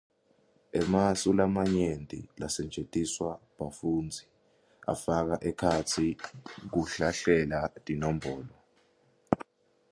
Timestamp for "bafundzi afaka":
3.57-5.35